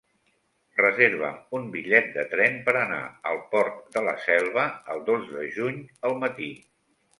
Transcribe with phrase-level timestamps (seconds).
[0.79, 3.03] Reserva'm un bitllet de tren per anar
[3.33, 5.81] al Port de la Selva el dos de juny
[6.11, 6.53] al matí.